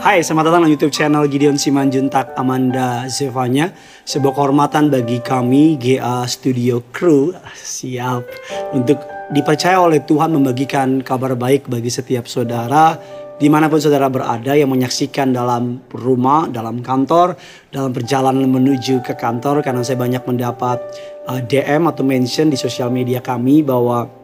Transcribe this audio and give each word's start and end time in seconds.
Hai, 0.00 0.24
selamat 0.24 0.48
datang 0.48 0.64
di 0.64 0.72
YouTube 0.72 0.96
channel 0.96 1.28
Gideon 1.28 1.60
Simanjuntak 1.60 2.32
Amanda 2.32 3.04
Zevanya. 3.04 3.68
Sebuah 4.08 4.32
kehormatan 4.32 4.88
bagi 4.88 5.20
kami 5.20 5.76
GA 5.76 6.24
Studio 6.24 6.80
Crew. 6.88 7.36
Siap. 7.52 8.24
Untuk 8.72 8.96
dipercaya 9.28 9.76
oleh 9.76 10.00
Tuhan 10.00 10.32
membagikan 10.32 11.04
kabar 11.04 11.36
baik 11.36 11.68
bagi 11.68 11.92
setiap 11.92 12.24
saudara 12.24 12.96
di 13.36 13.52
mana 13.52 13.68
pun 13.68 13.76
saudara 13.76 14.08
berada 14.08 14.56
yang 14.56 14.72
menyaksikan 14.72 15.36
dalam 15.36 15.84
rumah, 15.92 16.48
dalam 16.48 16.80
kantor, 16.80 17.36
dalam 17.68 17.92
perjalanan 17.92 18.48
menuju 18.48 19.04
ke 19.04 19.12
kantor. 19.12 19.60
Karena 19.60 19.84
saya 19.84 20.00
banyak 20.00 20.24
mendapat 20.24 20.80
uh, 21.28 21.44
DM 21.44 21.92
atau 21.92 22.08
mention 22.08 22.48
di 22.48 22.56
sosial 22.56 22.88
media 22.88 23.20
kami 23.20 23.60
bahwa 23.60 24.19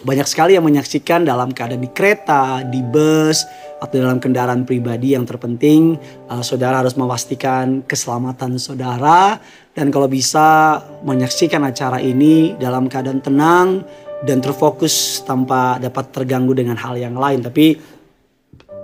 banyak 0.00 0.24
sekali 0.24 0.56
yang 0.56 0.64
menyaksikan 0.64 1.28
dalam 1.28 1.52
keadaan 1.52 1.84
di 1.84 1.90
kereta, 1.92 2.64
di 2.64 2.80
bus, 2.80 3.44
atau 3.80 3.96
dalam 3.96 4.20
kendaraan 4.20 4.68
pribadi 4.68 5.16
yang 5.16 5.24
terpenting 5.24 5.96
uh, 6.28 6.44
saudara 6.44 6.84
harus 6.84 6.96
memastikan 7.00 7.80
keselamatan 7.88 8.60
saudara 8.60 9.40
dan 9.72 9.88
kalau 9.88 10.04
bisa 10.04 10.80
menyaksikan 11.00 11.64
acara 11.64 11.96
ini 11.96 12.52
dalam 12.60 12.92
keadaan 12.92 13.24
tenang 13.24 13.80
dan 14.20 14.44
terfokus 14.44 15.24
tanpa 15.24 15.80
dapat 15.80 16.12
terganggu 16.12 16.52
dengan 16.52 16.76
hal 16.76 17.00
yang 17.00 17.16
lain. 17.16 17.40
Tapi 17.40 17.80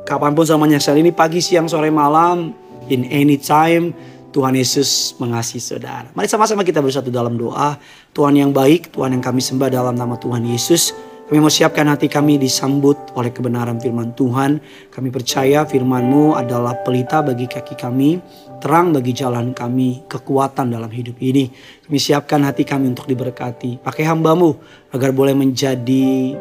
kapan 0.08 0.32
pun 0.32 0.48
sama 0.48 0.64
menyaksikan 0.64 0.96
ini 0.96 1.12
pagi, 1.12 1.44
siang, 1.44 1.68
sore, 1.68 1.92
malam, 1.92 2.56
in 2.88 3.04
any 3.12 3.36
time 3.36 3.92
Tuhan 4.32 4.52
Yesus 4.52 5.16
mengasihi 5.16 5.60
saudara. 5.64 6.12
Mari 6.12 6.28
sama-sama 6.28 6.60
kita 6.60 6.84
bersatu 6.84 7.08
dalam 7.08 7.40
doa. 7.40 7.80
Tuhan 8.12 8.36
yang 8.36 8.52
baik, 8.52 8.92
Tuhan 8.92 9.16
yang 9.16 9.24
kami 9.24 9.40
sembah 9.40 9.72
dalam 9.72 9.96
nama 9.96 10.16
Tuhan 10.20 10.44
Yesus. 10.44 10.92
Kami 11.26 11.42
mau 11.42 11.50
siapkan 11.50 11.90
hati 11.90 12.06
kami 12.06 12.38
disambut 12.38 13.10
oleh 13.18 13.34
kebenaran 13.34 13.82
firman 13.82 14.14
Tuhan. 14.14 14.62
Kami 14.94 15.10
percaya 15.10 15.66
firman-Mu 15.66 16.38
adalah 16.38 16.78
pelita 16.86 17.18
bagi 17.18 17.50
kaki 17.50 17.74
kami, 17.74 18.22
terang 18.62 18.94
bagi 18.94 19.10
jalan 19.10 19.50
kami, 19.50 20.06
kekuatan 20.06 20.70
dalam 20.70 20.86
hidup 20.86 21.18
ini. 21.18 21.50
Kami 21.82 21.98
siapkan 21.98 22.46
hati 22.46 22.62
kami 22.62 22.94
untuk 22.94 23.10
diberkati. 23.10 23.82
Pakai 23.82 24.06
hambamu 24.06 24.54
agar 24.94 25.10
boleh 25.10 25.34
menjadi 25.34 26.38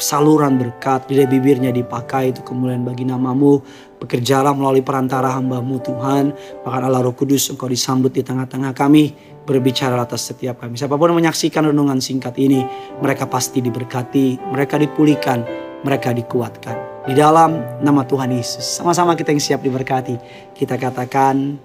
saluran 0.00 0.56
berkat 0.56 1.06
di 1.12 1.20
bibirnya 1.28 1.68
dipakai 1.68 2.34
itu 2.34 2.40
kemuliaan 2.42 2.82
bagi 2.82 3.06
namamu 3.06 3.62
bekerjalah 4.02 4.50
melalui 4.50 4.82
perantara 4.82 5.30
hambamu 5.30 5.78
Tuhan 5.78 6.34
bahkan 6.66 6.90
Allah 6.90 7.06
Roh 7.06 7.14
Kudus 7.14 7.54
engkau 7.54 7.70
disambut 7.70 8.10
di 8.10 8.26
tengah-tengah 8.26 8.74
kami 8.74 9.14
berbicara 9.42 9.98
atas 9.98 10.30
setiap 10.30 10.62
kami. 10.62 10.78
Siapa 10.78 10.94
pun 10.94 11.10
yang 11.10 11.18
menyaksikan 11.18 11.68
renungan 11.68 11.98
singkat 11.98 12.38
ini 12.38 12.62
mereka 13.02 13.26
pasti 13.26 13.58
diberkati 13.58 14.38
mereka 14.50 14.78
dipulihkan 14.78 15.42
mereka 15.82 16.14
dikuatkan. 16.14 17.06
Di 17.10 17.18
dalam 17.18 17.58
nama 17.82 18.06
Tuhan 18.06 18.30
Yesus. 18.30 18.62
Sama-sama 18.62 19.18
kita 19.18 19.34
yang 19.34 19.42
siap 19.42 19.60
diberkati. 19.66 20.14
Kita 20.54 20.78
katakan 20.78 21.58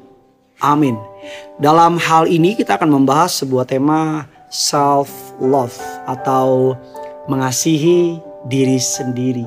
amin. 0.57 0.97
Dalam 1.61 2.01
hal 2.01 2.25
ini 2.25 2.57
kita 2.57 2.81
akan 2.81 2.89
membahas 2.89 3.45
sebuah 3.45 3.69
tema 3.69 4.25
self 4.49 5.09
love 5.37 5.77
atau 6.09 6.73
mengasihi 7.29 8.17
diri 8.49 8.81
sendiri. 8.81 9.45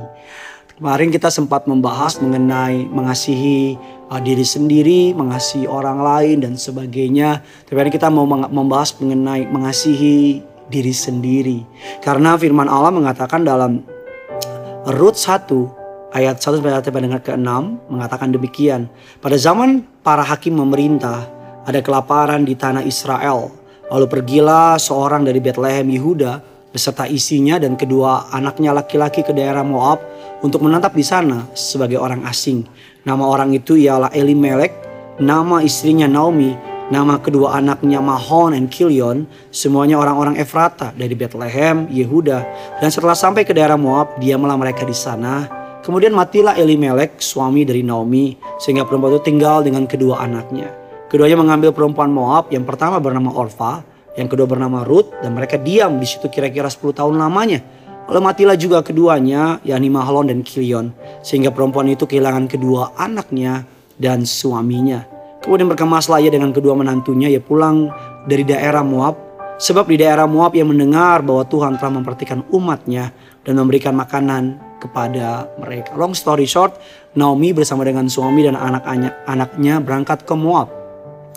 Kemarin 0.81 1.13
kita 1.13 1.29
sempat 1.29 1.69
membahas 1.69 2.25
mengenai 2.25 2.89
mengasihi 2.89 3.77
uh, 4.09 4.17
diri 4.17 4.41
sendiri, 4.41 5.13
mengasihi 5.13 5.69
orang 5.69 6.01
lain 6.01 6.41
dan 6.41 6.57
sebagainya. 6.57 7.45
Tapi 7.69 7.77
hari 7.77 7.93
kita 7.93 8.09
mau 8.09 8.25
membahas 8.25 8.97
mengenai 8.97 9.45
mengasihi 9.45 10.41
diri 10.73 10.95
sendiri. 10.97 11.69
Karena 12.01 12.33
firman 12.41 12.65
Allah 12.65 12.97
mengatakan 12.97 13.45
dalam 13.45 13.85
Rut 14.89 15.21
1 15.21 16.17
ayat 16.17 16.41
1 16.41 16.49
sampai 16.49 16.73
ayat 16.73 16.89
ke-6 16.89 17.53
mengatakan 17.93 18.33
demikian. 18.33 18.89
Pada 19.21 19.37
zaman 19.37 19.85
para 20.01 20.25
hakim 20.25 20.57
memerintah, 20.57 21.29
ada 21.69 21.85
kelaparan 21.85 22.49
di 22.49 22.57
tanah 22.57 22.89
Israel. 22.89 23.53
Lalu 23.93 24.09
pergilah 24.09 24.81
seorang 24.81 25.29
dari 25.29 25.45
Bethlehem 25.45 25.93
Yehuda 25.93 26.41
beserta 26.73 27.05
isinya 27.05 27.59
dan 27.59 27.75
kedua 27.75 28.31
anaknya 28.31 28.71
laki-laki 28.71 29.27
ke 29.27 29.35
daerah 29.35 29.67
Moab 29.67 30.01
untuk 30.41 30.65
menetap 30.65 30.97
di 30.97 31.05
sana 31.05 31.49
sebagai 31.53 32.01
orang 32.01 32.25
asing. 32.29 32.65
Nama 33.05 33.25
orang 33.25 33.53
itu 33.57 33.77
ialah 33.77 34.13
Elimelek, 34.13 34.73
nama 35.21 35.65
istrinya 35.65 36.09
Naomi, 36.09 36.53
nama 36.93 37.17
kedua 37.21 37.57
anaknya 37.57 38.01
Mahon 38.03 38.53
dan 38.53 38.67
Kilion, 38.69 39.25
semuanya 39.49 39.97
orang-orang 40.01 40.37
Efrata 40.37 40.93
dari 40.97 41.17
Bethlehem, 41.17 41.89
Yehuda. 41.89 42.39
Dan 42.81 42.89
setelah 42.93 43.17
sampai 43.17 43.49
ke 43.49 43.57
daerah 43.57 43.81
Moab, 43.81 44.21
diamlah 44.21 44.57
mereka 44.57 44.85
di 44.85 44.97
sana. 44.97 45.49
Kemudian 45.81 46.13
matilah 46.13 46.61
Elimelek, 46.61 47.25
suami 47.25 47.65
dari 47.65 47.81
Naomi, 47.81 48.37
sehingga 48.61 48.85
perempuan 48.85 49.17
itu 49.17 49.33
tinggal 49.33 49.65
dengan 49.65 49.89
kedua 49.89 50.21
anaknya. 50.21 50.69
Keduanya 51.09 51.41
mengambil 51.41 51.73
perempuan 51.73 52.13
Moab, 52.13 52.53
yang 52.53 52.69
pertama 52.69 53.01
bernama 53.01 53.33
Orfa, 53.33 53.83
yang 54.19 54.27
kedua 54.27 54.47
bernama 54.47 54.83
Ruth 54.83 55.15
dan 55.23 55.33
mereka 55.39 55.55
diam 55.57 56.03
di 56.03 56.07
situ 56.07 56.27
kira-kira 56.27 56.67
10 56.67 56.93
tahun 56.93 57.15
lamanya. 57.15 57.63
Lalu 58.11 58.27
matilah 58.27 58.59
juga 58.59 58.83
keduanya, 58.83 59.63
yakni 59.63 59.87
Mahlon 59.87 60.35
dan 60.35 60.43
Kilion. 60.43 60.91
Sehingga 61.23 61.55
perempuan 61.55 61.87
itu 61.87 62.11
kehilangan 62.11 62.51
kedua 62.51 62.91
anaknya 62.99 63.63
dan 64.03 64.27
suaminya. 64.27 65.07
Kemudian 65.39 65.71
berkemaslah 65.71 66.19
ia 66.19 66.29
dengan 66.35 66.51
kedua 66.51 66.75
menantunya, 66.75 67.31
ia 67.31 67.39
pulang 67.39 67.87
dari 68.27 68.43
daerah 68.43 68.83
Moab. 68.83 69.15
Sebab 69.63 69.87
di 69.87 70.03
daerah 70.03 70.27
Moab 70.27 70.59
ia 70.59 70.67
mendengar 70.67 71.23
bahwa 71.23 71.47
Tuhan 71.47 71.79
telah 71.79 71.93
memperhatikan 72.03 72.43
umatnya 72.51 73.15
dan 73.47 73.55
memberikan 73.55 73.95
makanan 73.95 74.59
kepada 74.83 75.47
mereka. 75.63 75.95
Long 75.95 76.11
story 76.11 76.51
short, 76.51 76.83
Naomi 77.15 77.55
bersama 77.55 77.87
dengan 77.87 78.11
suami 78.11 78.43
dan 78.43 78.59
anak-anaknya 78.59 79.79
berangkat 79.87 80.27
ke 80.27 80.35
Moab. 80.35 80.81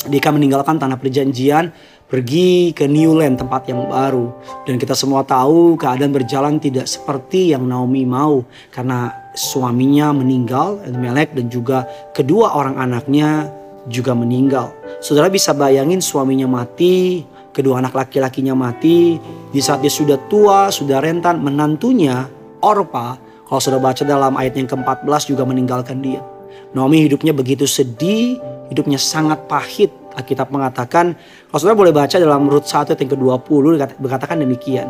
Dia 0.03 0.19
meninggalkan 0.35 0.81
tanah 0.81 0.99
perjanjian 0.99 1.71
pergi 2.13 2.77
ke 2.77 2.85
New 2.85 3.17
Land 3.17 3.41
tempat 3.41 3.65
yang 3.65 3.89
baru. 3.89 4.29
Dan 4.69 4.77
kita 4.77 4.93
semua 4.93 5.25
tahu 5.25 5.73
keadaan 5.81 6.13
berjalan 6.13 6.61
tidak 6.61 6.85
seperti 6.85 7.57
yang 7.57 7.65
Naomi 7.65 8.05
mau. 8.05 8.45
Karena 8.69 9.09
suaminya 9.33 10.13
meninggal 10.13 10.85
Melek 10.93 11.33
dan 11.33 11.49
juga 11.49 11.89
kedua 12.13 12.53
orang 12.53 12.77
anaknya 12.77 13.49
juga 13.89 14.13
meninggal. 14.13 14.69
Saudara 15.01 15.25
bisa 15.33 15.57
bayangin 15.57 16.05
suaminya 16.05 16.45
mati, 16.45 17.25
kedua 17.49 17.81
anak 17.81 17.97
laki-lakinya 17.97 18.53
mati, 18.53 19.17
di 19.49 19.59
saat 19.59 19.81
dia 19.81 19.89
sudah 19.89 20.21
tua, 20.29 20.69
sudah 20.69 21.01
rentan, 21.01 21.41
menantunya 21.41 22.29
Orpa, 22.63 23.17
kalau 23.49 23.59
sudah 23.59 23.81
baca 23.81 24.05
dalam 24.07 24.37
ayat 24.39 24.55
yang 24.55 24.69
ke-14 24.69 25.33
juga 25.33 25.43
meninggalkan 25.43 25.99
dia. 25.99 26.23
Naomi 26.71 27.03
hidupnya 27.03 27.35
begitu 27.35 27.67
sedih, 27.67 28.39
hidupnya 28.71 29.01
sangat 29.01 29.43
pahit 29.51 29.91
Alkitab 30.13 30.53
mengatakan, 30.53 31.17
kalau 31.49 31.73
boleh 31.73 31.89
baca 31.93 32.15
dalam 32.17 32.45
Rut 32.45 32.69
1 32.69 32.93
yang 32.93 33.09
ke-20 33.09 33.63
berkatakan 33.97 34.37
demikian. 34.37 34.89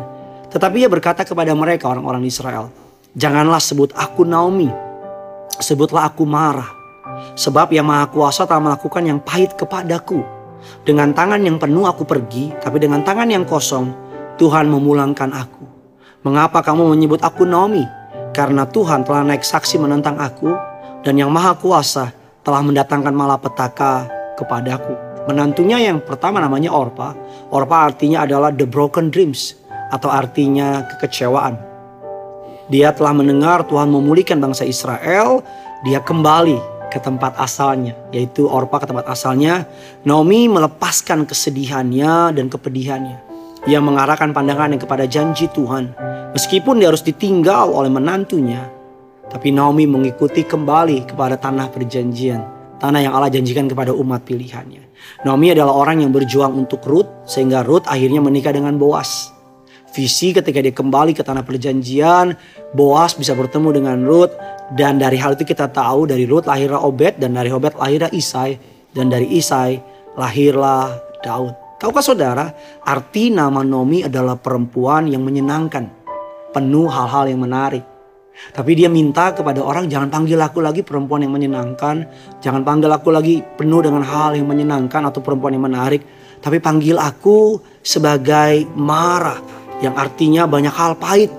Tetapi 0.52 0.84
ia 0.84 0.88
berkata 0.92 1.24
kepada 1.24 1.50
mereka 1.56 1.90
orang-orang 1.90 2.22
Israel, 2.28 2.68
Janganlah 3.14 3.62
sebut 3.62 3.94
aku 3.94 4.26
Naomi, 4.26 4.66
sebutlah 5.62 6.10
aku 6.10 6.26
marah. 6.26 6.66
Sebab 7.38 7.70
yang 7.70 7.86
maha 7.86 8.10
kuasa 8.10 8.42
telah 8.42 8.58
melakukan 8.58 9.06
yang 9.06 9.22
pahit 9.22 9.54
kepadaku. 9.54 10.18
Dengan 10.82 11.14
tangan 11.14 11.38
yang 11.38 11.62
penuh 11.62 11.86
aku 11.86 12.02
pergi, 12.02 12.50
tapi 12.58 12.82
dengan 12.82 13.06
tangan 13.06 13.30
yang 13.30 13.46
kosong 13.46 13.94
Tuhan 14.34 14.66
memulangkan 14.66 15.30
aku. 15.30 15.62
Mengapa 16.26 16.58
kamu 16.64 16.90
menyebut 16.90 17.22
aku 17.22 17.46
Naomi? 17.46 17.86
Karena 18.34 18.66
Tuhan 18.66 19.06
telah 19.06 19.22
naik 19.22 19.46
saksi 19.46 19.78
menentang 19.78 20.18
aku 20.18 20.50
dan 21.06 21.14
yang 21.14 21.30
maha 21.30 21.54
kuasa 21.54 22.10
telah 22.42 22.66
mendatangkan 22.66 23.14
malapetaka 23.14 24.10
kepadaku. 24.34 25.13
Menantunya 25.24 25.80
yang 25.80 26.04
pertama 26.04 26.36
namanya 26.36 26.68
Orpa. 26.68 27.16
Orpa 27.48 27.88
artinya 27.88 28.28
adalah 28.28 28.52
the 28.52 28.68
broken 28.68 29.08
dreams 29.08 29.56
atau 29.88 30.12
artinya 30.12 30.84
kekecewaan. 30.84 31.56
Dia 32.68 32.92
telah 32.92 33.16
mendengar 33.16 33.64
Tuhan 33.64 33.88
memulihkan 33.88 34.36
bangsa 34.36 34.68
Israel, 34.68 35.40
dia 35.80 36.04
kembali 36.04 36.60
ke 36.92 37.00
tempat 37.00 37.40
asalnya, 37.40 37.96
yaitu 38.12 38.44
Orpa 38.44 38.84
ke 38.84 38.86
tempat 38.88 39.08
asalnya. 39.08 39.64
Naomi 40.04 40.44
melepaskan 40.44 41.24
kesedihannya 41.24 42.36
dan 42.36 42.52
kepedihannya. 42.52 43.24
Ia 43.64 43.80
mengarahkan 43.80 44.36
pandangannya 44.36 44.76
kepada 44.76 45.08
janji 45.08 45.48
Tuhan. 45.56 45.96
Meskipun 46.36 46.84
dia 46.84 46.92
harus 46.92 47.00
ditinggal 47.00 47.72
oleh 47.72 47.88
menantunya, 47.88 48.68
tapi 49.32 49.56
Naomi 49.56 49.88
mengikuti 49.88 50.44
kembali 50.44 51.08
kepada 51.08 51.40
tanah 51.40 51.72
perjanjian 51.72 52.53
tanah 52.78 53.00
yang 53.04 53.12
Allah 53.14 53.30
janjikan 53.30 53.70
kepada 53.70 53.94
umat 53.94 54.26
pilihannya. 54.26 54.82
Naomi 55.24 55.52
adalah 55.52 55.74
orang 55.74 56.02
yang 56.02 56.10
berjuang 56.10 56.54
untuk 56.54 56.84
Ruth 56.84 57.28
sehingga 57.28 57.62
Ruth 57.62 57.86
akhirnya 57.86 58.20
menikah 58.20 58.52
dengan 58.52 58.76
Boas. 58.76 59.30
Visi 59.94 60.34
ketika 60.34 60.58
dia 60.58 60.74
kembali 60.74 61.14
ke 61.14 61.22
tanah 61.22 61.46
perjanjian, 61.46 62.34
Boas 62.74 63.14
bisa 63.14 63.30
bertemu 63.38 63.68
dengan 63.70 63.98
Ruth 64.02 64.34
dan 64.74 64.98
dari 64.98 65.20
hal 65.20 65.38
itu 65.38 65.46
kita 65.46 65.70
tahu 65.70 66.10
dari 66.10 66.26
Ruth 66.26 66.50
lahirlah 66.50 66.82
Obed 66.82 67.22
dan 67.22 67.38
dari 67.38 67.54
Obed 67.54 67.78
lahirlah 67.78 68.10
Isai 68.10 68.58
dan 68.90 69.06
dari 69.06 69.30
Isai 69.38 69.78
lahirlah 70.18 70.98
Daud. 71.22 71.54
Tahukah 71.78 72.02
saudara, 72.02 72.48
arti 72.82 73.28
nama 73.28 73.60
Naomi 73.60 74.02
adalah 74.02 74.40
perempuan 74.40 75.04
yang 75.10 75.20
menyenangkan, 75.20 75.84
penuh 76.50 76.88
hal-hal 76.88 77.28
yang 77.28 77.44
menarik. 77.44 77.93
Tapi 78.34 78.70
dia 78.74 78.90
minta 78.90 79.30
kepada 79.30 79.62
orang 79.62 79.86
jangan 79.86 80.10
panggil 80.10 80.38
aku 80.42 80.58
lagi 80.58 80.82
perempuan 80.82 81.22
yang 81.22 81.32
menyenangkan. 81.32 82.06
Jangan 82.42 82.62
panggil 82.66 82.90
aku 82.90 83.08
lagi 83.14 83.40
penuh 83.40 83.80
dengan 83.82 84.02
hal 84.02 84.34
yang 84.34 84.50
menyenangkan 84.50 85.06
atau 85.06 85.22
perempuan 85.22 85.54
yang 85.54 85.64
menarik. 85.64 86.02
Tapi 86.42 86.58
panggil 86.58 86.98
aku 86.98 87.58
sebagai 87.80 88.66
marah. 88.74 89.38
Yang 89.82 89.94
artinya 89.96 90.42
banyak 90.46 90.74
hal 90.74 90.92
pahit 90.98 91.30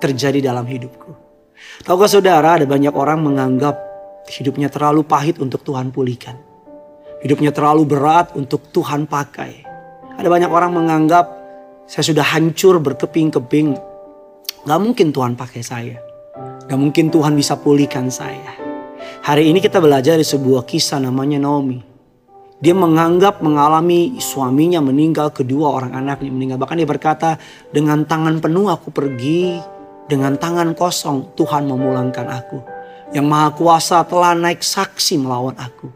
terjadi 0.00 0.52
dalam 0.52 0.68
hidupku. 0.68 1.12
Tahukah 1.84 2.08
saudara 2.08 2.60
ada 2.60 2.66
banyak 2.68 2.92
orang 2.92 3.24
menganggap 3.24 3.76
hidupnya 4.28 4.68
terlalu 4.68 5.04
pahit 5.04 5.40
untuk 5.40 5.64
Tuhan 5.64 5.92
pulihkan. 5.92 6.36
Hidupnya 7.24 7.56
terlalu 7.56 7.88
berat 7.88 8.36
untuk 8.36 8.68
Tuhan 8.68 9.08
pakai. 9.08 9.64
Ada 10.20 10.28
banyak 10.28 10.50
orang 10.52 10.76
menganggap 10.76 11.24
saya 11.84 12.04
sudah 12.04 12.24
hancur 12.24 12.80
berkeping-keping 12.80 13.93
Gak 14.64 14.80
mungkin 14.80 15.12
Tuhan 15.12 15.36
pakai 15.36 15.60
saya. 15.60 16.00
Gak 16.64 16.80
mungkin 16.80 17.12
Tuhan 17.12 17.36
bisa 17.36 17.60
pulihkan 17.60 18.08
saya. 18.08 18.56
Hari 19.20 19.52
ini 19.52 19.60
kita 19.60 19.76
belajar 19.76 20.16
di 20.16 20.24
sebuah 20.24 20.64
kisah 20.64 21.04
namanya 21.04 21.36
Naomi. 21.36 21.84
Dia 22.64 22.72
menganggap 22.72 23.44
mengalami 23.44 24.16
suaminya 24.16 24.80
meninggal, 24.80 25.36
kedua 25.36 25.68
orang 25.68 25.92
anaknya 25.92 26.32
meninggal. 26.32 26.56
Bahkan 26.56 26.80
dia 26.80 26.88
berkata, 26.88 27.36
dengan 27.76 28.08
tangan 28.08 28.40
penuh 28.40 28.72
aku 28.72 28.88
pergi, 28.88 29.60
dengan 30.08 30.40
tangan 30.40 30.72
kosong 30.72 31.36
Tuhan 31.36 31.68
memulangkan 31.68 32.24
aku. 32.24 32.58
Yang 33.12 33.26
maha 33.28 33.52
kuasa 33.52 34.00
telah 34.08 34.32
naik 34.32 34.64
saksi 34.64 35.20
melawan 35.20 35.60
aku. 35.60 35.92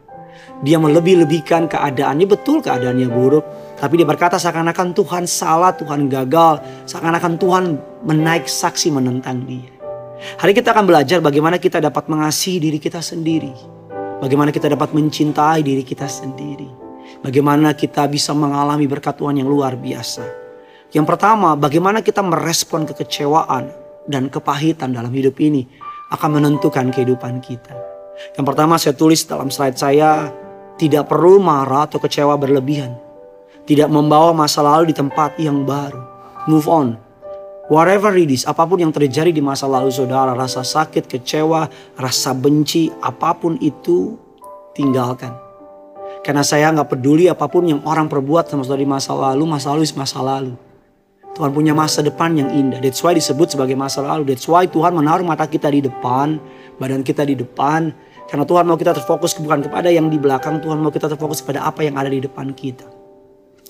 Dia 0.61 0.77
melebih-lebihkan 0.77 1.65
keadaannya, 1.65 2.29
betul 2.29 2.61
keadaannya 2.61 3.09
buruk. 3.09 3.68
Tapi 3.79 3.95
dia 3.95 4.03
berkata 4.03 4.35
seakan-akan 4.35 4.91
Tuhan 4.91 5.23
salah, 5.23 5.71
Tuhan 5.71 6.11
gagal. 6.11 6.59
Seakan-akan 6.83 7.39
Tuhan 7.39 7.63
menaik 8.03 8.51
saksi 8.51 8.91
menentang 8.91 9.47
dia. 9.47 9.71
Hari 10.19 10.51
kita 10.51 10.75
akan 10.75 10.83
belajar 10.83 11.23
bagaimana 11.23 11.55
kita 11.55 11.79
dapat 11.79 12.11
mengasihi 12.11 12.59
diri 12.59 12.75
kita 12.75 12.99
sendiri. 12.99 13.55
Bagaimana 14.19 14.51
kita 14.51 14.67
dapat 14.67 14.91
mencintai 14.91 15.63
diri 15.63 15.87
kita 15.87 16.11
sendiri. 16.11 16.67
Bagaimana 17.23 17.71
kita 17.71 18.03
bisa 18.11 18.35
mengalami 18.35 18.83
berkat 18.83 19.15
Tuhan 19.15 19.39
yang 19.39 19.47
luar 19.47 19.79
biasa. 19.79 20.27
Yang 20.91 21.15
pertama, 21.15 21.55
bagaimana 21.55 22.03
kita 22.03 22.19
merespon 22.19 22.83
kekecewaan 22.83 23.71
dan 24.11 24.27
kepahitan 24.27 24.91
dalam 24.91 25.15
hidup 25.15 25.39
ini 25.39 25.63
akan 26.11 26.43
menentukan 26.43 26.91
kehidupan 26.91 27.39
kita. 27.39 27.79
Yang 28.35 28.43
pertama 28.43 28.75
saya 28.75 28.91
tulis 28.91 29.23
dalam 29.23 29.47
slide 29.47 29.79
saya, 29.79 30.27
tidak 30.75 31.07
perlu 31.07 31.39
marah 31.39 31.87
atau 31.87 32.03
kecewa 32.03 32.35
berlebihan 32.35 33.08
tidak 33.69 33.85
membawa 33.93 34.33
masa 34.33 34.65
lalu 34.65 34.89
di 34.89 34.95
tempat 34.97 35.37
yang 35.37 35.61
baru. 35.61 36.01
Move 36.49 36.65
on. 36.65 36.97
Whatever 37.69 38.17
it 38.17 38.33
is, 38.33 38.49
apa 38.49 38.65
pun 38.65 38.81
yang 38.81 38.89
terjadi 38.89 39.29
di 39.29 39.45
masa 39.45 39.69
lalu 39.69 39.93
saudara, 39.93 40.33
rasa 40.33 40.65
sakit, 40.65 41.05
kecewa, 41.05 41.69
rasa 42.01 42.33
benci, 42.33 42.89
apa 42.97 43.37
pun 43.37 43.61
itu 43.61 44.17
tinggalkan. 44.73 45.29
Karena 46.25 46.41
saya 46.41 46.73
nggak 46.73 46.97
peduli 46.97 47.29
apa 47.29 47.45
pun 47.45 47.69
yang 47.69 47.85
orang 47.85 48.09
perbuat 48.09 48.49
sama 48.49 48.65
saudara 48.65 48.81
di 48.81 48.89
masa 48.89 49.13
lalu, 49.13 49.45
masa 49.45 49.69
lalu 49.69 49.85
is 49.85 49.93
masa 49.93 50.17
lalu. 50.17 50.57
Tuhan 51.37 51.53
punya 51.53 51.77
masa 51.77 52.01
depan 52.01 52.33
yang 52.33 52.49
indah. 52.49 52.81
That's 52.81 53.05
why 53.05 53.13
disebut 53.13 53.53
sebagai 53.53 53.77
masa 53.77 54.01
lalu. 54.01 54.33
That's 54.33 54.49
why 54.49 54.65
Tuhan 54.65 54.97
menaruh 54.97 55.21
mata 55.21 55.45
kita 55.45 55.69
di 55.69 55.85
depan, 55.85 56.41
badan 56.81 57.05
kita 57.05 57.21
di 57.21 57.37
depan. 57.37 57.93
Karena 58.25 58.49
Tuhan 58.49 58.65
mau 58.65 58.81
kita 58.81 58.97
terfokus 58.97 59.37
bukan 59.37 59.61
kepada 59.61 59.93
yang 59.93 60.09
di 60.09 60.17
belakang, 60.17 60.57
Tuhan 60.57 60.81
mau 60.81 60.89
kita 60.89 61.05
terfokus 61.05 61.45
kepada 61.45 61.69
apa 61.69 61.85
yang 61.85 62.01
ada 62.01 62.09
di 62.09 62.17
depan 62.17 62.49
kita. 62.57 62.98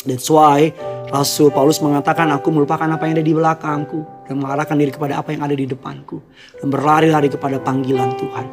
That's 0.07 0.31
why 0.31 0.71
Rasul 1.11 1.51
Paulus 1.51 1.83
mengatakan 1.83 2.31
aku 2.31 2.55
melupakan 2.55 2.87
apa 2.87 3.03
yang 3.03 3.19
ada 3.19 3.25
di 3.25 3.33
belakangku 3.35 3.99
dan 4.29 4.39
mengarahkan 4.39 4.79
diri 4.79 4.95
kepada 4.95 5.19
apa 5.19 5.35
yang 5.35 5.43
ada 5.43 5.51
di 5.51 5.67
depanku 5.67 6.23
dan 6.61 6.71
berlari-lari 6.71 7.27
kepada 7.27 7.59
panggilan 7.59 8.15
Tuhan. 8.15 8.45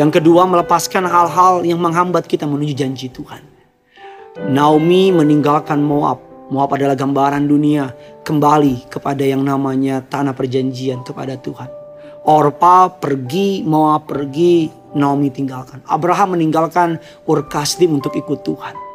Yang 0.00 0.20
kedua 0.20 0.48
melepaskan 0.48 1.04
hal-hal 1.04 1.68
yang 1.68 1.82
menghambat 1.82 2.24
kita 2.24 2.48
menuju 2.48 2.72
janji 2.72 3.12
Tuhan. 3.12 3.44
Naomi 4.48 5.12
meninggalkan 5.12 5.84
Moab. 5.84 6.48
Moab 6.48 6.78
adalah 6.78 6.94
gambaran 6.94 7.44
dunia 7.44 7.90
kembali 8.22 8.88
kepada 8.88 9.20
yang 9.26 9.42
namanya 9.42 10.00
tanah 10.00 10.32
perjanjian 10.32 11.02
kepada 11.02 11.34
Tuhan. 11.36 11.68
Orpa 12.24 12.88
pergi, 12.88 13.66
Moab 13.66 14.08
pergi, 14.08 14.70
Naomi 14.96 15.28
tinggalkan. 15.28 15.82
Abraham 15.90 16.38
meninggalkan 16.38 17.02
Ur 17.28 17.44
Kasdim 17.50 17.98
untuk 17.98 18.14
ikut 18.14 18.46
Tuhan. 18.46 18.85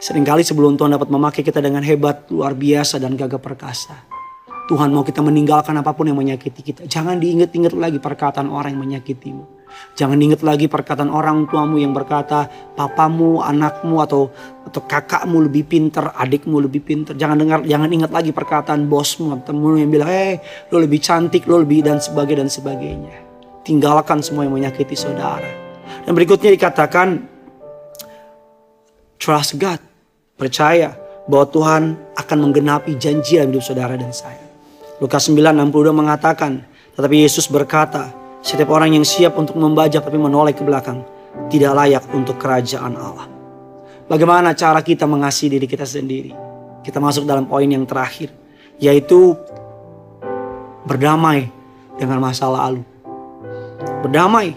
Seringkali 0.00 0.42
sebelum 0.44 0.76
Tuhan 0.76 0.92
dapat 0.92 1.08
memakai 1.08 1.42
kita 1.44 1.60
dengan 1.60 1.80
hebat, 1.84 2.28
luar 2.28 2.52
biasa 2.52 3.00
dan 3.00 3.16
gagah 3.16 3.40
perkasa. 3.40 4.16
Tuhan 4.66 4.90
mau 4.90 5.06
kita 5.06 5.22
meninggalkan 5.22 5.78
apa 5.78 5.94
pun 5.94 6.10
yang 6.10 6.18
menyakiti 6.18 6.60
kita. 6.60 6.82
Jangan 6.90 7.22
diingat-ingat 7.22 7.70
lagi 7.78 8.02
perkataan 8.02 8.50
orang 8.50 8.74
yang 8.74 8.82
menyakitimu. 8.82 9.56
Jangan 9.94 10.18
ingat 10.18 10.42
lagi 10.42 10.66
perkataan 10.66 11.06
orang 11.06 11.46
tuamu 11.46 11.78
yang 11.78 11.94
berkata 11.94 12.50
papamu, 12.74 13.46
anakmu 13.46 14.02
atau 14.02 14.30
atau 14.66 14.80
kakakmu 14.82 15.46
lebih 15.46 15.70
pinter, 15.70 16.10
adikmu 16.18 16.58
lebih 16.58 16.82
pinter. 16.82 17.14
Jangan 17.14 17.38
dengar, 17.38 17.58
jangan 17.62 17.90
ingat 17.90 18.10
lagi 18.10 18.34
perkataan 18.34 18.90
bosmu 18.90 19.38
atau 19.38 19.54
temenmu 19.54 19.78
yang 19.78 19.90
bilang, 19.92 20.10
"Eh, 20.10 20.42
lo 20.74 20.82
lebih 20.82 20.98
cantik, 20.98 21.46
lo 21.46 21.62
lebih 21.62 21.86
dan 21.86 22.02
sebagainya 22.02 22.42
dan 22.42 22.50
sebagainya." 22.50 23.16
Tinggalkan 23.62 24.18
semua 24.18 24.46
yang 24.46 24.54
menyakiti 24.54 24.98
saudara. 24.98 25.46
Dan 26.02 26.14
berikutnya 26.14 26.50
dikatakan 26.50 27.35
Trust 29.16 29.56
God. 29.60 29.80
Percaya 30.36 30.92
bahwa 31.26 31.46
Tuhan 31.48 31.82
akan 32.14 32.38
menggenapi 32.48 32.94
janji 32.96 33.40
dalam 33.40 33.50
hidup 33.52 33.64
saudara 33.64 33.96
dan 33.98 34.12
saya. 34.12 34.44
Lukas 35.02 35.28
9:62 35.28 35.92
mengatakan, 35.92 36.64
tetapi 36.96 37.16
Yesus 37.24 37.50
berkata, 37.50 38.12
setiap 38.40 38.72
orang 38.72 38.94
yang 38.96 39.04
siap 39.04 39.34
untuk 39.36 39.58
membajak 39.58 40.06
tapi 40.06 40.16
menoleh 40.16 40.54
ke 40.54 40.62
belakang 40.62 41.02
tidak 41.52 41.72
layak 41.76 42.04
untuk 42.14 42.40
kerajaan 42.40 42.94
Allah. 42.96 43.28
Bagaimana 44.06 44.54
cara 44.54 44.80
kita 44.80 45.04
mengasihi 45.04 45.58
diri 45.58 45.66
kita 45.66 45.82
sendiri? 45.82 46.30
Kita 46.86 47.02
masuk 47.02 47.26
dalam 47.26 47.50
poin 47.50 47.66
yang 47.66 47.82
terakhir, 47.82 48.30
yaitu 48.78 49.34
berdamai 50.86 51.50
dengan 51.98 52.22
masa 52.22 52.46
lalu. 52.46 52.86
Berdamai. 54.06 54.54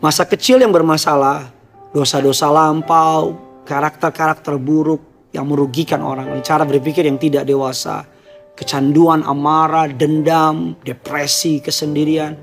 Masa 0.00 0.26
kecil 0.26 0.58
yang 0.58 0.72
bermasalah, 0.72 1.52
dosa-dosa 1.92 2.48
lampau, 2.50 3.36
karakter-karakter 3.62 4.58
buruk 4.58 5.30
yang 5.32 5.48
merugikan 5.48 6.04
orang, 6.04 6.28
cara 6.44 6.68
berpikir 6.68 7.08
yang 7.08 7.16
tidak 7.16 7.48
dewasa, 7.48 8.04
kecanduan, 8.52 9.24
amarah, 9.24 9.88
dendam, 9.88 10.76
depresi, 10.84 11.62
kesendirian. 11.64 12.36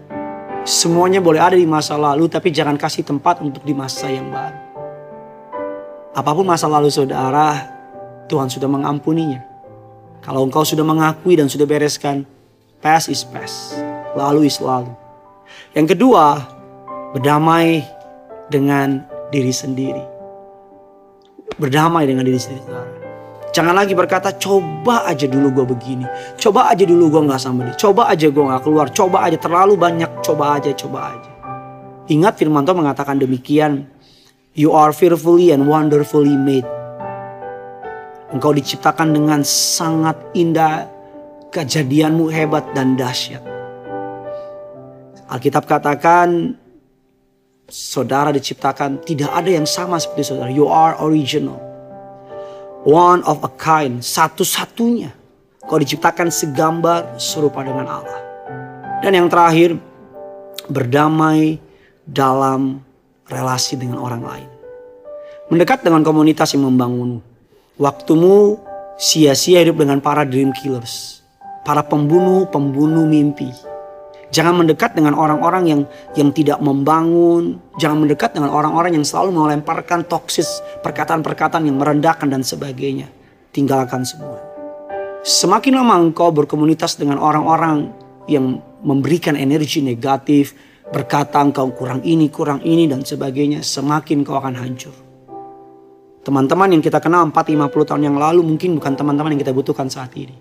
Semuanya 0.66 1.24
boleh 1.24 1.40
ada 1.40 1.56
di 1.56 1.66
masa 1.70 1.96
lalu 1.96 2.28
tapi 2.28 2.52
jangan 2.52 2.76
kasih 2.76 3.06
tempat 3.06 3.40
untuk 3.40 3.64
di 3.64 3.72
masa 3.72 4.10
yang 4.10 4.28
baru. 4.28 4.60
Apa 6.18 6.32
pun 6.34 6.44
masa 6.44 6.66
lalu 6.68 6.90
saudara, 6.90 7.70
Tuhan 8.28 8.50
sudah 8.50 8.68
mengampuninya. 8.68 9.46
Kalau 10.20 10.44
engkau 10.44 10.68
sudah 10.68 10.84
mengakui 10.84 11.40
dan 11.40 11.48
sudah 11.48 11.64
bereskan, 11.64 12.28
past 12.84 13.08
is 13.08 13.24
past, 13.24 13.78
lalu 14.18 14.52
is 14.52 14.60
lalu. 14.60 14.92
Yang 15.78 15.96
kedua, 15.96 16.44
berdamai 17.16 17.86
dengan 18.52 19.06
diri 19.32 19.54
sendiri 19.54 20.09
berdamai 21.60 22.08
dengan 22.08 22.24
diri 22.24 22.40
sendiri. 22.40 22.64
Jangan 23.50 23.74
lagi 23.74 23.98
berkata 23.98 24.30
coba 24.38 25.10
aja 25.10 25.26
dulu 25.26 25.62
gue 25.62 25.66
begini. 25.74 26.06
Coba 26.38 26.70
aja 26.70 26.86
dulu 26.86 27.10
gue 27.10 27.22
gak 27.28 27.42
sama 27.42 27.66
dia. 27.66 27.76
Coba 27.76 28.08
aja 28.08 28.30
gue 28.30 28.44
gak 28.46 28.62
keluar. 28.62 28.88
Coba 28.94 29.26
aja 29.26 29.38
terlalu 29.42 29.74
banyak. 29.74 30.12
Coba 30.22 30.56
aja, 30.62 30.70
coba 30.78 31.18
aja. 31.18 31.32
Ingat 32.10 32.38
firman 32.38 32.62
Tuhan 32.64 32.86
mengatakan 32.86 33.18
demikian. 33.18 33.90
You 34.54 34.74
are 34.78 34.94
fearfully 34.94 35.50
and 35.50 35.66
wonderfully 35.66 36.38
made. 36.38 36.66
Engkau 38.30 38.54
diciptakan 38.54 39.18
dengan 39.18 39.42
sangat 39.42 40.18
indah. 40.38 40.86
Kejadianmu 41.50 42.30
hebat 42.30 42.62
dan 42.78 42.94
dahsyat. 42.94 43.42
Alkitab 45.34 45.66
katakan 45.66 46.58
saudara 47.70 48.34
diciptakan 48.34 49.06
tidak 49.06 49.30
ada 49.30 49.50
yang 49.50 49.66
sama 49.70 50.02
seperti 50.02 50.34
saudara. 50.34 50.50
You 50.50 50.68
are 50.68 50.98
original. 51.00 51.58
One 52.84 53.22
of 53.24 53.46
a 53.46 53.52
kind. 53.56 54.02
Satu-satunya. 54.02 55.14
Kau 55.70 55.78
diciptakan 55.78 56.34
segambar 56.34 57.22
serupa 57.22 57.62
dengan 57.62 57.86
Allah. 57.86 58.20
Dan 59.06 59.14
yang 59.14 59.30
terakhir, 59.30 59.78
berdamai 60.66 61.62
dalam 62.10 62.82
relasi 63.30 63.78
dengan 63.78 64.02
orang 64.02 64.24
lain. 64.26 64.50
Mendekat 65.54 65.86
dengan 65.86 66.02
komunitas 66.02 66.58
yang 66.58 66.66
membangun. 66.66 67.22
Waktumu 67.78 68.58
sia-sia 68.98 69.62
hidup 69.62 69.78
dengan 69.78 70.02
para 70.02 70.26
dream 70.26 70.50
killers. 70.52 71.22
Para 71.62 71.86
pembunuh-pembunuh 71.86 73.06
mimpi 73.06 73.54
Jangan 74.30 74.62
mendekat 74.62 74.94
dengan 74.94 75.18
orang-orang 75.18 75.64
yang 75.66 75.82
yang 76.14 76.30
tidak 76.30 76.62
membangun. 76.62 77.58
Jangan 77.82 77.98
mendekat 78.06 78.38
dengan 78.38 78.54
orang-orang 78.54 79.02
yang 79.02 79.06
selalu 79.06 79.34
melemparkan 79.34 80.06
toksis 80.06 80.62
perkataan-perkataan 80.86 81.66
yang 81.66 81.82
merendahkan 81.82 82.30
dan 82.30 82.46
sebagainya. 82.46 83.10
Tinggalkan 83.50 84.06
semua. 84.06 84.38
Semakin 85.26 85.82
lama 85.82 85.98
engkau 85.98 86.30
berkomunitas 86.30 86.96
dengan 86.96 87.18
orang-orang 87.18 87.90
yang 88.30 88.62
memberikan 88.86 89.34
energi 89.34 89.82
negatif, 89.82 90.54
berkata 90.94 91.42
engkau 91.42 91.74
kurang 91.74 92.06
ini, 92.06 92.30
kurang 92.30 92.62
ini 92.62 92.86
dan 92.86 93.02
sebagainya, 93.02 93.66
semakin 93.66 94.22
kau 94.22 94.38
akan 94.38 94.56
hancur. 94.56 94.94
Teman-teman 96.22 96.78
yang 96.78 96.84
kita 96.86 97.02
kenal 97.02 97.26
4-50 97.34 97.90
tahun 97.90 98.04
yang 98.06 98.18
lalu 98.22 98.46
mungkin 98.46 98.78
bukan 98.78 98.94
teman-teman 98.94 99.34
yang 99.34 99.42
kita 99.42 99.56
butuhkan 99.58 99.90
saat 99.90 100.14
ini. 100.14 100.38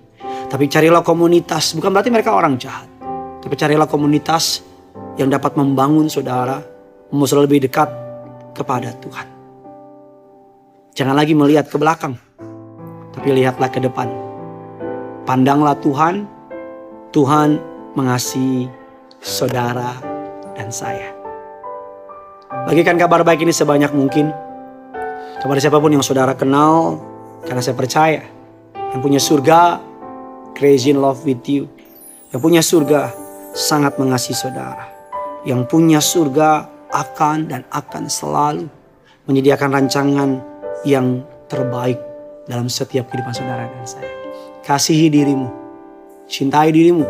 Tapi 0.49 0.69
carilah 0.69 1.01
komunitas, 1.01 1.73
bukan 1.73 1.89
berarti 1.89 2.13
mereka 2.13 2.37
orang 2.37 2.61
jahat. 2.61 2.98
Tapi 3.39 3.55
carilah 3.55 3.87
komunitas 3.87 4.67
yang 5.19 5.31
dapat 5.31 5.55
membangun 5.55 6.11
saudara, 6.11 6.59
membawa 7.11 7.47
lebih 7.47 7.63
dekat 7.67 7.91
kepada 8.55 8.95
Tuhan. 8.99 9.27
Jangan 10.99 11.15
lagi 11.15 11.35
melihat 11.35 11.71
ke 11.71 11.79
belakang, 11.79 12.19
tapi 13.15 13.31
lihatlah 13.31 13.71
ke 13.71 13.79
depan. 13.79 14.11
Pandanglah 15.23 15.79
Tuhan, 15.79 16.27
Tuhan 17.15 17.63
mengasihi 17.95 18.67
saudara 19.23 19.95
dan 20.59 20.75
saya. 20.75 21.15
Bagikan 22.67 22.99
kabar 22.99 23.23
baik 23.23 23.47
ini 23.47 23.55
sebanyak 23.55 23.95
mungkin 23.95 24.35
kepada 25.39 25.63
siapa 25.63 25.79
pun 25.79 25.95
yang 25.95 26.03
saudara 26.03 26.35
kenal, 26.35 26.99
karena 27.47 27.63
saya 27.63 27.79
percaya 27.79 28.23
yang 28.75 28.99
punya 28.99 29.23
surga, 29.23 29.79
crazy 30.59 30.91
in 30.91 30.99
love 30.99 31.23
with 31.23 31.47
you. 31.47 31.71
Yang 32.35 32.41
punya 32.43 32.63
surga 32.65 33.28
sangat 33.59 33.99
mengasihi 33.99 34.39
saudara. 34.39 34.87
Yang 35.43 35.67
punya 35.67 35.99
surga 35.99 36.71
akan 36.95 37.51
dan 37.51 37.67
akan 37.75 38.07
selalu 38.07 38.71
menyediakan 39.27 39.75
rancangan 39.75 40.31
yang 40.87 41.27
terbaik 41.51 41.99
dalam 42.47 42.71
setiap 42.71 43.11
kehidupan 43.11 43.35
saudara 43.35 43.67
dan 43.67 43.83
saya. 43.83 44.09
Kasihi 44.63 45.11
dirimu, 45.11 45.51
cintai 46.31 46.71
dirimu, 46.71 47.03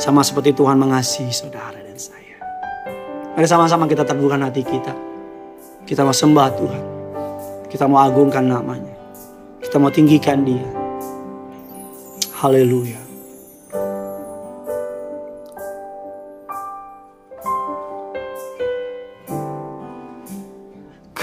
sama 0.00 0.24
seperti 0.24 0.56
Tuhan 0.56 0.80
mengasihi 0.80 1.30
saudara 1.30 1.76
dan 1.76 1.98
saya. 2.00 2.38
Mari 3.36 3.46
sama-sama 3.46 3.84
kita 3.84 4.08
teguhkan 4.08 4.40
hati 4.40 4.64
kita. 4.64 4.94
Kita 5.84 6.00
mau 6.00 6.16
sembah 6.16 6.48
Tuhan. 6.56 6.84
Kita 7.68 7.84
mau 7.84 8.00
agungkan 8.00 8.46
namanya. 8.46 8.94
Kita 9.60 9.76
mau 9.76 9.92
tinggikan 9.92 10.46
dia. 10.46 10.64
Haleluya. 12.40 13.03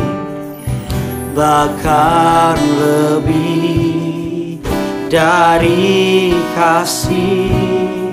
Bahkan 1.40 2.60
lebih 2.76 4.60
dari 5.08 6.36
kasih. 6.52 8.12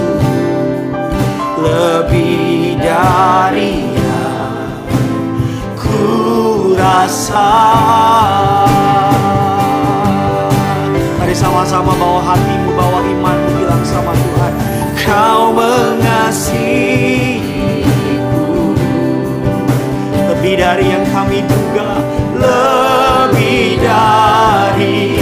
Lebih 1.61 2.81
dari 2.81 3.93
yang 3.93 4.81
ku 5.76 6.73
rasa 6.81 8.25
sama-sama 11.66 11.99
bawa 11.99 12.23
hatimu, 12.23 12.78
bawa 12.78 13.02
imanmu 13.02 13.58
bilang 13.58 13.82
sama 13.82 14.14
Tuhan 14.14 14.54
Kau 15.02 15.50
mengasihiku. 15.50 16.78
Lebih 20.30 20.62
dari 20.62 20.94
yang 20.94 21.02
kami 21.11 21.42
duga 21.42 22.06
lebih 22.38 23.82
dari 23.82 25.18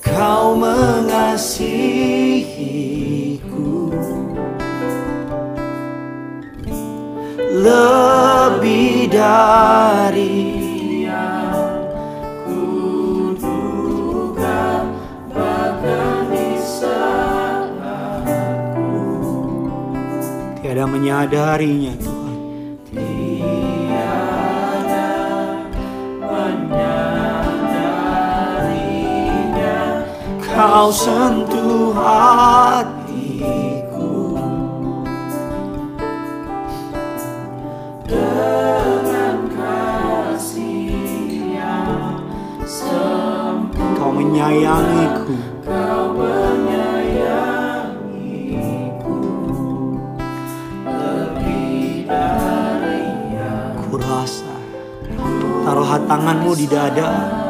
Kau 0.00 0.56
mengasihiku. 0.56 1.60
Lebih 7.52 9.12
dari 9.12 10.32
tiada 20.72 20.88
menyadarinya. 20.88 21.92
Tuhan 22.00 22.11
kau 30.52 30.92
sentuh 30.92 31.96
hatiku. 31.96 32.92
Dengan 38.04 39.48
kasih 39.56 41.56
yang 41.56 42.20
sempurna 42.68 43.96
kau 43.96 44.12
menyayangiku. 44.12 45.32
kau 45.64 46.12
menyayangiku. 46.20 49.16
Lebih 50.84 52.04
dari 52.04 53.08
yang 53.32 53.80
ku 53.88 53.96
rasa 53.96 54.52
taruhlah 55.64 56.04
tanganmu 56.04 56.52
di 56.52 56.68
dada. 56.68 57.40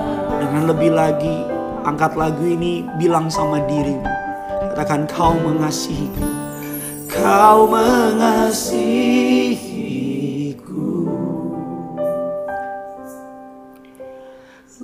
Dengan 0.42 0.74
lebih 0.74 0.90
lagi 0.90 1.51
angkat 1.82 2.14
lagu 2.14 2.46
ini 2.46 2.86
bilang 2.98 3.26
sama 3.30 3.58
dirimu. 3.66 4.06
Katakan 4.72 5.04
kau 5.10 5.34
mengasihiku. 5.42 6.24
Kau 7.10 7.68
mengasihiku. 7.68 8.72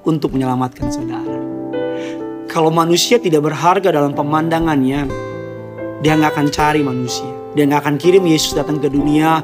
untuk 0.05 0.37
menyelamatkan 0.37 0.93
saudara. 0.93 1.41
Kalau 2.45 2.69
manusia 2.69 3.17
tidak 3.17 3.49
berharga 3.49 3.89
dalam 3.89 4.13
pemandangannya, 4.13 5.09
dia 6.05 6.13
nggak 6.21 6.37
akan 6.37 6.47
cari 6.53 6.85
manusia. 6.85 7.29
Dia 7.57 7.65
nggak 7.65 7.89
akan 7.89 7.97
kirim 7.97 8.29
Yesus 8.29 8.53
datang 8.53 8.85
ke 8.85 8.93
dunia 8.93 9.41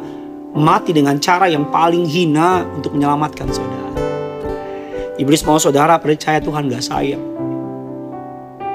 mati 0.53 0.93
dengan 0.93 1.17
cara 1.17 1.49
yang 1.49 1.73
paling 1.73 2.05
hina 2.05 2.61
untuk 2.77 2.93
menyelamatkan 2.93 3.49
saudara. 3.49 3.89
Iblis 5.17 5.41
mau 5.49 5.57
saudara 5.57 5.97
percaya 5.97 6.45
Tuhan 6.45 6.69
gak 6.69 6.85
sayang. 6.85 7.34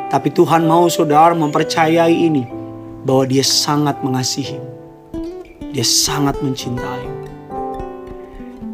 Tapi 0.10 0.34
Tuhan 0.34 0.66
mau 0.66 0.90
saudara 0.90 1.38
mempercayai 1.38 2.14
ini. 2.14 2.44
Bahwa 3.06 3.30
dia 3.30 3.46
sangat 3.46 4.02
mengasihi. 4.02 4.58
Dia 5.70 5.86
sangat 5.86 6.42
mencintai. 6.42 7.08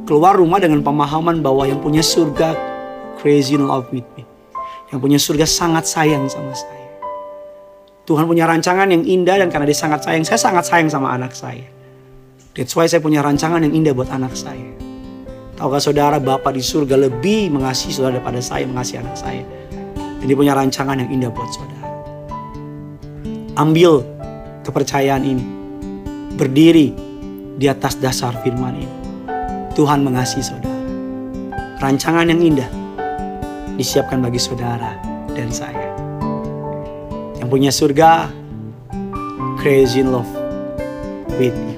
Keluar 0.07 0.39
rumah 0.39 0.57
dengan 0.63 0.79
pemahaman 0.81 1.43
bahwa 1.43 1.67
yang 1.67 1.83
punya 1.83 2.01
surga 2.01 2.55
crazy 3.19 3.59
in 3.59 3.67
love 3.67 3.85
with 3.91 4.07
me. 4.15 4.23
Yang 4.89 4.99
punya 5.01 5.19
surga 5.19 5.45
sangat 5.45 5.85
sayang 5.85 6.25
sama 6.31 6.55
saya. 6.55 6.85
Tuhan 8.05 8.29
punya 8.29 8.45
rancangan 8.45 8.85
yang 8.85 9.01
indah 9.01 9.41
dan 9.41 9.49
karena 9.49 9.65
dia 9.65 9.77
sangat 9.77 10.05
sayang, 10.05 10.21
saya 10.21 10.37
sangat 10.37 10.63
sayang 10.69 10.89
sama 10.93 11.09
anak 11.09 11.33
saya. 11.33 11.65
That's 12.53 12.77
why 12.77 12.85
saya 12.85 13.01
punya 13.01 13.25
rancangan 13.25 13.65
yang 13.65 13.73
indah 13.73 13.97
buat 13.97 14.13
anak 14.13 14.37
saya. 14.37 14.71
Tahukah 15.57 15.81
saudara 15.81 16.21
Bapak 16.21 16.53
di 16.53 16.61
surga 16.61 16.95
lebih 17.01 17.49
mengasihi 17.49 17.97
saudara 17.97 18.21
daripada 18.21 18.39
saya 18.45 18.69
mengasihi 18.69 19.01
anak 19.01 19.17
saya. 19.17 19.43
Dan 20.25 20.33
dia 20.33 20.41
punya 20.41 20.57
rancangan 20.57 20.97
yang 20.97 21.13
indah 21.13 21.29
buat 21.29 21.53
saudara. 21.53 21.85
Ambil 23.61 24.01
kepercayaan 24.65 25.21
ini. 25.21 25.45
Berdiri 26.33 26.97
di 27.61 27.69
atas 27.69 27.93
dasar 28.01 28.33
firman 28.41 28.73
ini. 28.73 28.97
Tuhan 29.77 30.01
mengasihi 30.01 30.41
saudara. 30.41 30.81
Rancangan 31.77 32.25
yang 32.25 32.41
indah 32.41 32.65
disiapkan 33.77 34.17
bagi 34.17 34.41
saudara 34.41 34.97
dan 35.37 35.53
saya. 35.53 35.93
Yang 37.37 37.45
punya 37.53 37.69
surga, 37.69 38.33
crazy 39.61 40.01
in 40.01 40.09
love 40.09 40.25
with 41.37 41.53
you. 41.53 41.74